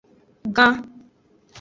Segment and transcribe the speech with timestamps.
[0.55, 0.75] Gan.